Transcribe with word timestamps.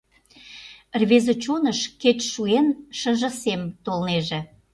Рвезе 1.01 1.33
чоныш, 1.43 1.79
кеч 2.01 2.19
шуэн, 2.31 2.67
Шыже 2.97 3.29
сем 3.41 3.61
толнеже. 3.83 4.39